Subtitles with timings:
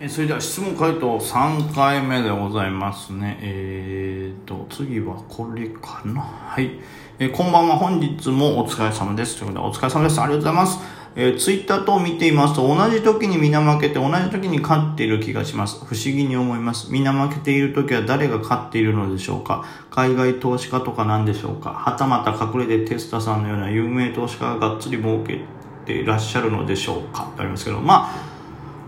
[0.00, 3.36] えそれでは質問回答3回目でございますね。
[3.42, 6.20] えーと、次はこれかな。
[6.20, 6.78] はい。
[7.18, 7.76] えーこんばんは。
[7.76, 9.38] 本日もお疲れ様です。
[9.38, 10.20] ということで、お疲れ様です。
[10.20, 10.78] ありがとうございます。
[11.16, 15.84] えー、ツイッター等を見ていますと、同じ時に皆負けて、同じ時に勝っている気がします。
[15.84, 16.92] 不思議に思います。
[16.92, 25.40] 皆負けている時は誰が勝っているのでしょうか海外投資家とかなんでしょうかはたまた隠れてテスタさんのような有名投資家ががっつり儲け
[25.84, 28.37] ていらっしゃるのでしょうかってありますけど、まあ、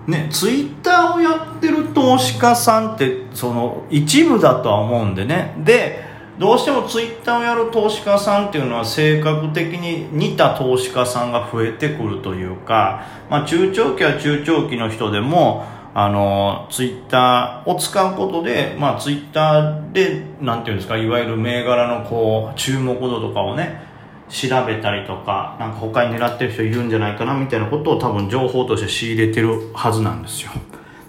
[0.06, 5.54] ね、ツイッターをやってる投資家さんってその一部だとは思うんでね。
[5.58, 23.89] でどうしてもツイッターをやる投資家さんっていうのは性格的に似た投資家さんが増えてくるというか、まあ、中長期は中長期の人でもあのツイッターを使うことで、まあ、ツイッターでなんていうんですかいわゆる銘柄のこう注目度とかをね
[24.30, 30.53] 調べたりとかなんか他に狙ってる人いるんじゃないかなみたいなことを多分情報として仕入れてるはずなんですよ。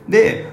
[0.10, 0.50] で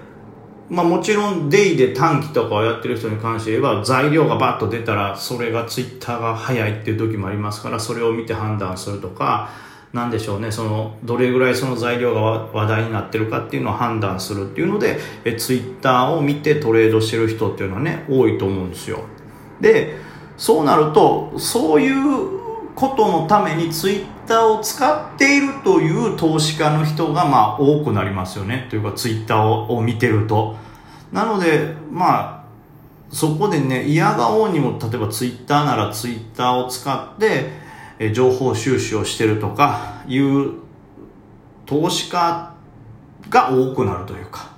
[0.68, 9.48] まあもちろんデイで短期とかをやってる人に関して言えば材料がバッと出たらそれがツイッターが早いっていう時もありますからそれを見て判断するとか
[9.94, 19.00] なんでしょうねそのどれぐらいその材料が話題になってるかっていうのを判断するっていうのでえツイッターを見てトレードしてる人っていうのはね多いと思うんですよ。
[19.62, 19.96] で
[20.36, 22.37] そうなるとそういう
[22.78, 28.68] ことのためにツイッターを使っているという投資家の人がまあ多くなりますよね。
[28.70, 30.54] というかツイッターを見てると。
[31.10, 32.44] なのでまあ
[33.10, 37.50] そこでね嫌がおうにも例えばツイッターならツイッターを使って
[37.98, 40.52] え情報収集をしてるとかいう
[41.66, 42.54] 投資家
[43.28, 44.52] が多くなるというか。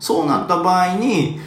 [0.00, 1.38] そうなった場合に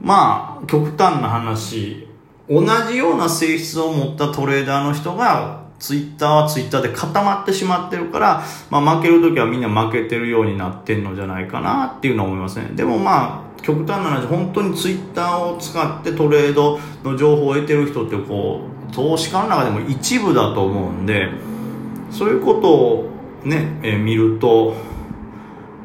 [0.00, 2.08] まあ極端な話
[2.52, 12.70] 同じような性質を持ったトレーダーの人がツイッターはツイッターで固まってしまってるから、まあ負けるときはみんな負けてるようになってんのじゃないかなっていうのは思いますね。
[12.76, 21.30] でもまあ、極端な話、本当にツイッターを使ってトレードの情報を得てる人ってこう、投資家の中でも一部だと思うんで、
[22.10, 23.10] そういうことを
[23.44, 24.74] ね、えー見ると、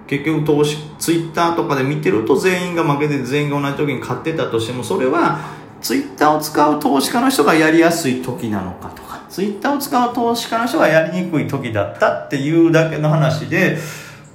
[0.06, 13.78] 結局投資、ツイッターとかで見てると全員が負けて全員が同じ時に勝ってたとしても、それはツイッターを使う投資家の人がやりやすい時なのかとか、ツイッターを使う投資家の人がやりにくい時だったっていうだけの話で、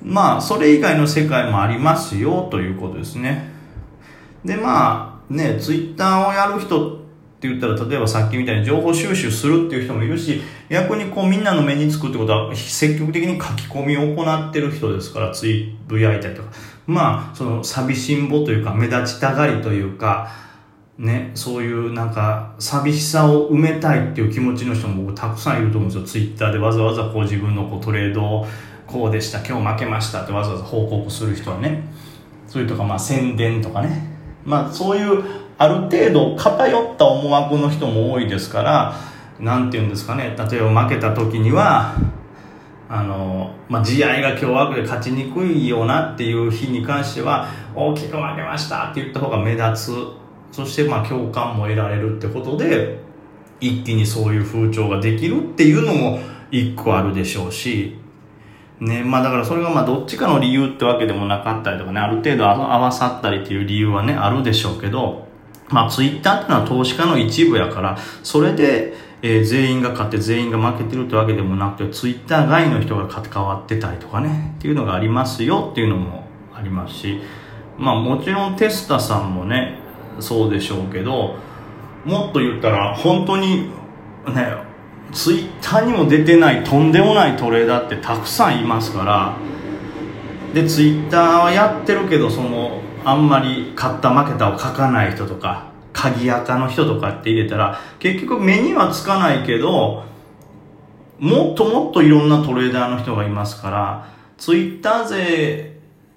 [0.04, 3.50] まあ、それ以外の世界もありますよということですね。
[4.44, 6.98] で、まあ、ね、ツイッターをやる人っ
[7.40, 16.50] て言ったら、例えばさっきみたいに情報収集するっていう人もいるし、逆にこうみんなの目につくってことは、積極的に書き込みを行ってる人ですから、ツイぶやいたりとか。
[16.86, 20.30] まあ、その寂しんぼというか、目立ちたがりというか、
[20.98, 26.04] ね、そういうなんか寂しさを埋めたいっていう気持ちの人も僕たくさんいると思うんですよ。
[26.04, 28.46] ツイッターでわざわざこう自分のこうトレードを
[28.86, 31.82] こうでした、今日負けましたってわざわざ報告する人はね。
[32.46, 34.12] それとかまあ宣伝とかね。
[34.44, 35.24] まあそういう
[35.58, 38.94] ある程度偏った思惑の人も多いですから、
[39.40, 40.36] なんて言うんですかね。
[40.50, 41.94] 例えば負けた時には、
[42.88, 50.21] あの、まあ、地合いが凶悪で勝ちにくいよなっていう日に関しては、大きく負けましたって言った方が目立つ。
[50.52, 53.00] そしてまあ共感も得られるってことで、
[53.60, 56.20] 一気にそういう風潮ができるっていうのも
[56.50, 57.96] 一個あるでしょうし、
[58.80, 65.26] ね、まあだからそれがまあどっちかの理由ってわけでもなかったりとかね、ある程度合わさったりっていう理由はね、あるでしょうけど、
[65.68, 68.92] まあツイッターってのは投資家の一部やから、それで、
[69.22, 77.20] えー全員が勝って全員が負けてるってわけでもなくて、ツイッター外の人が関わってたりとかね、っていうのがありますよっていうのもありますし、
[77.78, 79.81] まあもちろんテスタさんもね、
[80.20, 81.36] そうでしょうけど、
[82.04, 83.70] もっと言ったら本当に
[84.28, 84.54] ね、
[85.12, 89.36] ツイッターにも出てないとんでもないトレーダーってたくさんいますから、
[90.54, 100.04] で、ツイッターはやってるけど、その、あんまり勝った負けたを書かない人とか、鍵垢の人とかって入れたら、結局目にはつかないけど、
[101.18, 104.08] もっともっといろんなトレーダーの人がいますから、
[104.38, 105.76] ツイッター勢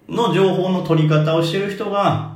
[0.09, 2.34] の情報の取り方をしてる人が、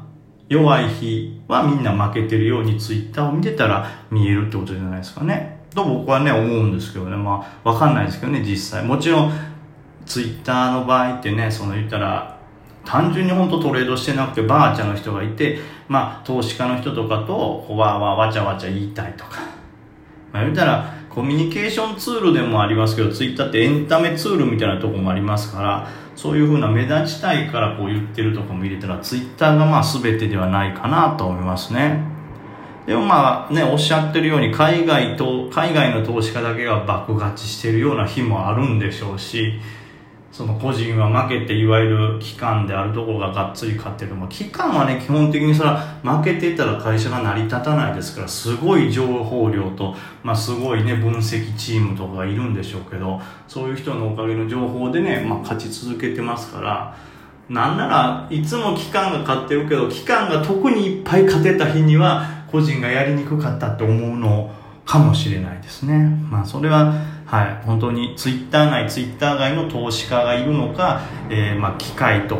[0.49, 5.59] 弱い日はみんな負けてるようにツイッターを見てたら見えるってことじゃないですかね。
[5.73, 7.15] と僕はね、思うんですけどね。
[7.15, 8.83] まあ、わかんないですけどね、実際。
[8.83, 9.31] もちろん、
[10.07, 12.39] ツイッターの場合ってね、その言ったら、
[12.83, 19.41] 単純に本当トレードしてなくてバーチャの人がいて、まあ、投資家の人とかと、わわーわちゃわちゃ言いたいとか。
[20.33, 25.87] まあ、言ったら、コミュニケーションツールでもありますけど、ツイッターってエンタメツールみたいなとこもありますから、
[26.21, 32.03] そういうふうな目立ちたいからこう言ってるとかも入れたら、ツイッターがまあ全てではないかなと思いますね。
[32.85, 39.61] でもまあね、おっしゃってるように、海外と、海外の投資家だけが爆勝ちしてるような日もあるんでしょうし、
[40.31, 56.95] その個人は負けていわゆる機関であるところががっつり勝ってる、まあ、機関はね基本的にそれは負けてたら会社が成り立たないですからすごい情報量と、まあ、すごいね分析チームとかがいるんでしょうけどそういう人のおかげの情報でね、まあ、勝ち続けてますから
[57.49, 64.53] なんならいつも機関が勝ってるけど機関が特にいっぱい勝てた日には個人がやりにくかったって思うの
[64.85, 65.97] かもしれないですね。
[66.29, 66.93] まあそれは
[67.29, 72.37] はい、本当にツイッター内ツイッター外の投資家がいるのか、えー、まあ機械と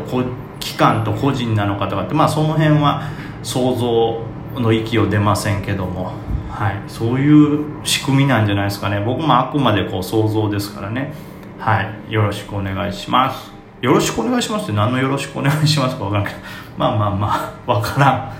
[0.58, 3.02] 機関と個人なのかとかって、まあ、その辺は
[3.44, 6.12] 想像の域を出ませんけども、
[6.50, 9.00] はい、そういう仕組みなんじゃないですかね。
[9.00, 11.14] 僕もあくまでこう想像ですからね。
[11.58, 12.12] はい。
[12.12, 13.52] よろしくお願いします。
[13.80, 16.38] よろしくお願いしますって何のよろしくお願いしますか分からんけど。
[16.76, 17.28] まあまあま
[17.66, 18.32] あ分からん。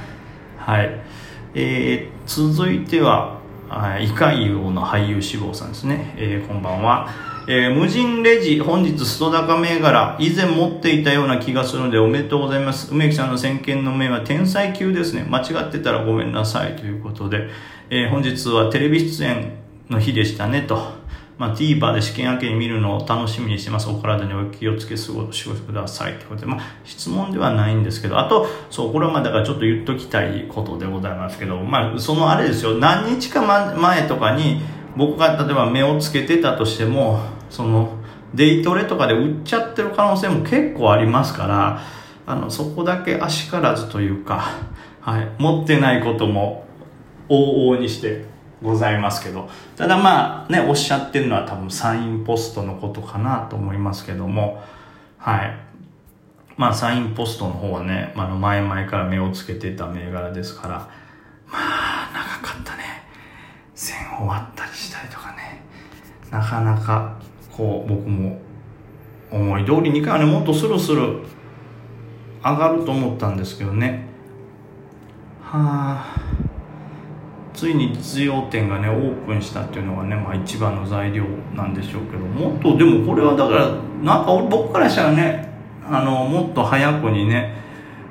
[0.58, 0.91] はい。
[1.55, 3.39] えー、続いては
[4.00, 7.08] イカイオの俳優志望さんですね、えー、こんばんは、
[7.46, 10.17] えー、無人レジ本日スト高銘柄。
[10.19, 12.93] 以前持っていたような気がするのでおめでとうございます。
[12.93, 15.22] 梅木さんの先見の目は天才級ですね。
[15.22, 17.49] 間違ってたらごめんなさいということで、
[17.90, 19.52] えー、本日はテレビ出演
[19.88, 21.00] の日でしたねと。
[21.40, 23.88] まあ、TVer で試験明けに見るのを楽しみにしてます。
[23.88, 26.19] お体にお気をつけ過ごしください。
[26.19, 34.60] ということで、まあ、質問ではないんですけど、あと、そう、これはまあ、だからちょっと言っときたいことでございますけど、まあ、そのあれですよ、何日か前とかに、
[34.98, 37.94] 僕が例えば目をつけてたとしても、その、
[38.34, 41.81] デイトレとかで売っちゃってる可能性も結構ありますから、
[42.26, 44.44] あの、そこだけあしからずというか、
[45.00, 46.66] はい、持ってないことも
[47.31, 48.26] 往々にして、
[48.62, 49.48] ございますけど。
[49.76, 54.62] ただまあねおっしゃってるのは多分サインポストのことかなと思いますけども。
[55.18, 55.56] はい。
[56.56, 60.74] まあサインポストの方はね、まあ、前々から目をつけてた銘柄ですから。
[61.46, 62.82] まあ長かったね。
[63.74, 65.62] 線終わったりしたりとかね。
[66.30, 67.16] なかなか
[67.50, 68.38] こう僕も
[69.30, 71.20] 思い通り2回はねもっとスルスル
[72.42, 74.06] 上がると思ったんですけどね。
[75.42, 76.19] はあ。
[77.60, 83.68] ついに実用店がねオープンしたっていうのがね、まあ、一番の材料なんでしょうけどもっとでもこれはだから
[84.02, 85.52] なんか僕からしたらね
[85.86, 87.54] あのもっと早くにね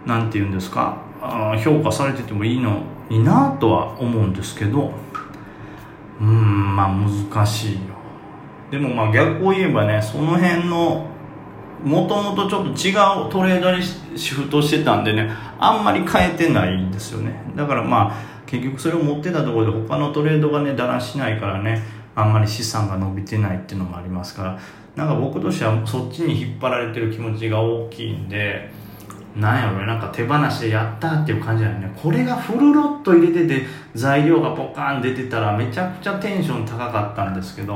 [0.06, 4.92] 何て言うんですかあ評価されててもいいのになとは思うんですけど
[6.22, 7.80] うんまあ難しいよ。
[8.70, 11.08] でもまあ逆を言えばねその辺の
[11.84, 12.92] もともとちょっと違
[13.28, 17.34] うトレードにしシフトしてたんでねあんまり変えてないんですよね。
[17.56, 18.14] だからまあ
[18.46, 21.82] 結局それを持ってたところで他のトレードがねだらしないからね
[22.16, 24.60] あんまり資産が伸びてないっていうのもありますから
[24.96, 28.70] なんか僕としてはそっちに引っ張られてる気持ちが大きいんで
[29.36, 31.92] なんやろねなんか手放しでやったっていう感じだよね。
[31.96, 37.76] これがフルロット入れてて材料がポカーン出てたらめちゃくちゃテンション高かったんですけど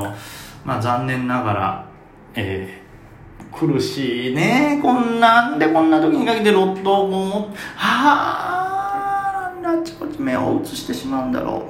[0.64, 1.94] まあ残念ながら
[2.36, 2.83] えー、
[3.58, 4.80] 苦しいね。
[4.82, 11.62] こんなんでこんな時にかけてロットをもうはああちこち目を移してしまうんだろ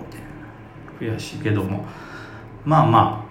[1.01, 1.03] う。
[1.03, 1.85] 悔しいけども。
[2.65, 3.25] まあまあ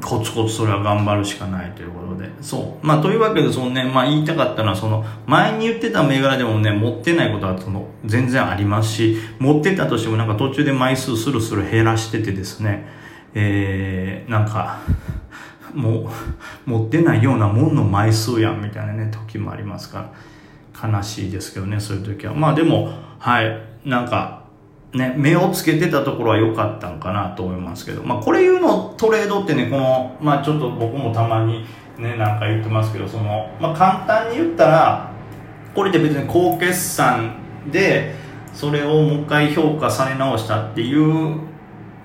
[0.00, 2.30] コツコツそれは頑張るしかないということで。
[2.40, 2.86] そう。
[2.86, 12.86] まあというわけでそのね、まあ、言いたかったのはその前に言ってた銘柄でもね持ってないことはその全然ありますし持ってたとしてもなんか途中で枚数スルスル減らしててですね。
[13.34, 14.80] えー、なんか
[15.74, 16.10] も
[16.66, 20.12] う持ってないようなもんの枚数やんみたいなね時もありますから。
[20.88, 22.34] 悲しいですけどねそういう時は。
[22.34, 23.62] まあでもはい。
[23.84, 24.44] なんか
[24.92, 28.02] ね目をつけてたところは良かったんかなと思いますけど。
[28.02, 31.66] まあこれ言うのトレードってねこのまあちょっと僕もたまに
[31.98, 35.10] ねなんか言ってますけどそのまあ簡単に言ったら
[35.74, 37.36] これって別に高決算
[37.70, 38.14] で
[38.52, 41.38] それをもう一回評価され直したっていう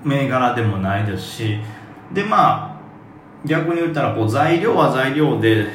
[0.04, 1.58] 銘柄でもないですし。
[2.12, 2.75] でまあ
[3.46, 5.66] 逆に言ったらこう材料は材料で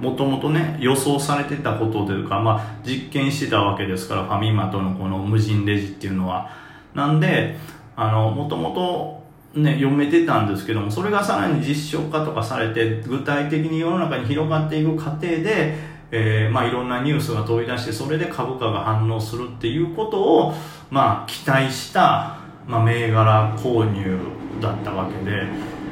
[0.00, 6.50] もともとね予想されてたことというか、まあ、実験してたわけですからファミマとのこの無人レジっていうのは。
[6.94, 7.56] なんで
[7.96, 9.24] もともと
[9.60, 15.76] ね、読めてたんですけどもそれがさらに実証化とかされて具体的に世の中に広がっていく過程で、
[16.10, 20.54] えー、まあ、いろんなニュースが飛び出してそれで株価が反応するっていうことを、
[20.90, 24.18] まあ、期待した、まあ、銘柄購入
[24.60, 25.83] だったわけで。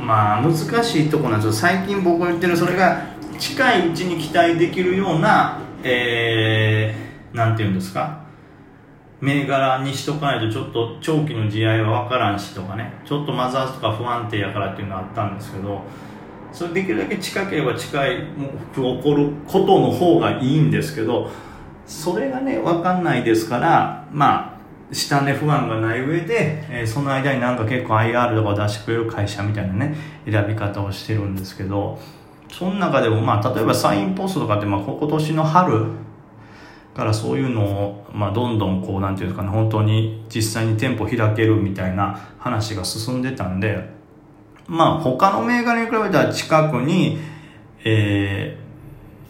[0.00, 1.52] まあ難しいとこなんですよ。
[1.52, 3.02] 最近僕が言ってるそれが
[3.38, 8.20] 近いうちに期待できるような、えー、なんていうんですか、
[9.20, 15.82] 銘柄にしとかないとちょっと長期の地合いは分からんしとかね、ちょっとマザーズとか不安定やからっていうのがあったんですけど、
[16.52, 18.26] それできるだけ近ければ近い
[18.74, 21.30] 起こることの方がいいんですけど、
[21.86, 24.53] それがね、分かんないですから、まあ、
[24.92, 29.96] 下値不安がない上で、えー、その間になんか結構 IR とか出してくれる会社みたいなね、
[30.30, 31.98] 選び方をしてるんですけど、
[32.50, 35.86] その中でも、まあ、例えばサインポストとかって、まあ、今年の春
[36.94, 43.92] からそういうのを、まあ、どんどんこう、なんていうんですかね、本当に実際に店舗開けるみたいな話が進んでたんで、
[44.66, 47.18] まあ、他の銘柄に比べたら近くに、
[47.84, 48.56] え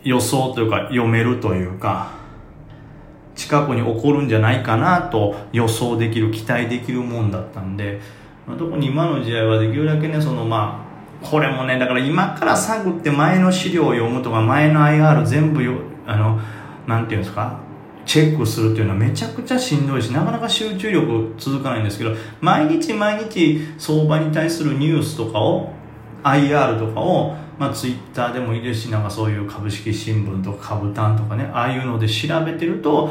[0.04, 2.23] ー、予想というか読めるというか、
[3.34, 8.00] 近くに起こるんじゃないかなと予想できる、期待できるもんだったんで、
[8.46, 10.86] まあ、特に今の時代はできるだけね、そのま
[11.22, 15.74] あ、これもね、だから今から探って前の資料を読むとか、前の IR 全部よ、
[16.06, 16.38] あの、
[16.86, 17.60] なんていうんですか、
[18.06, 25.72] チェックするっていうのはめちゃくちゃしんどいし、なかなか集中力続かないんですけど、毎日毎日相場に対するニュースとかを、
[26.24, 33.10] IR とかを、まあ、ツイッターでもいいですし、なんかそういう株式新聞とか株単とかね、ああいうので調べてると、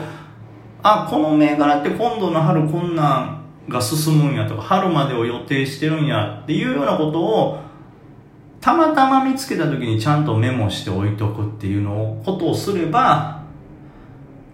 [0.81, 7.59] あ、この銘柄って今度の春こんなんが進むんやとか、春までを予定してるんやっていうようなことを、
[8.59, 13.43] たまたま見つけた時にちゃんとメモして置いとくっていうのを、ことをすれば、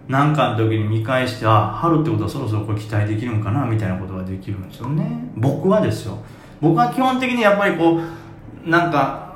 [0.08, 5.30] なんかの時に見返して、あ、春ってことはそろそろこれ期待できるんかなみたいなことができるんですよね。
[5.36, 6.18] 僕はですよ。
[6.60, 8.19] 僕は基本的にやっぱりこう、
[8.64, 9.34] なんか、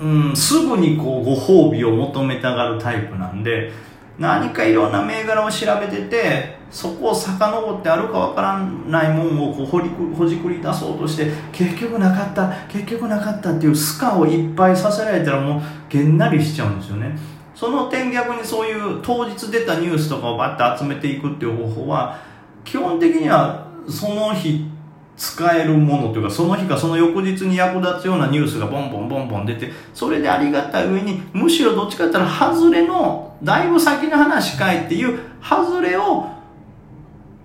[0.00, 3.72] うん、すぐにこうご褒美を求めたがるタイプなんで、
[4.18, 17.16] 何かいろんな銘柄を調べてて、そこを遡ってあるかわからないもんをこうほりほじくり出そうとして、結局なかった、結局なかったっていうスカをいっぱいさせられたらもうげんなりしちゃうんですよね。
[17.54, 22.18] その点逆にそういう当日出たニュースとかをバッて集めていくっていう方法は、
[22.64, 24.70] 基本的にはその日
[25.18, 36.26] 使えるものというか、その日かその翌日に役立つようなニュースがボンボンボンボン出て、それでありがたい上に、むしろどっちかって言ったら、外れの、だいぶ先の話かいっていう、外れを、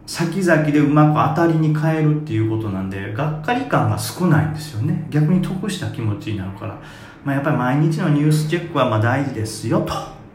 [0.06, 5.08] 先々でうまく当たりに変えるっていうことなんで、がっかり感が少ないんですよね。
[5.10, 6.80] 逆に得した気持ちになるから。
[7.24, 10.12] まあ、やっぱり毎日のニュースチェックはまあ大事ですよと。